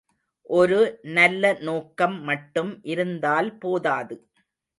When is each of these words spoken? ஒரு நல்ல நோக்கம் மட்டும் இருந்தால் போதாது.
ஒரு 0.49 0.79
நல்ல 1.11 1.51
நோக்கம் 1.59 2.17
மட்டும் 2.23 2.71
இருந்தால் 2.85 3.51
போதாது. 3.57 4.17